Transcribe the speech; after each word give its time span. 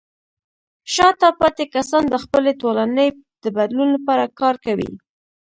شاته 0.93 1.29
پاتې 1.39 1.63
کسان 1.75 2.03
د 2.09 2.15
خپلې 2.23 2.51
ټولنې 2.61 3.07
د 3.43 3.45
بدلون 3.57 3.89
لپاره 3.95 4.33
کار 4.39 4.55
کوي. 4.65 4.91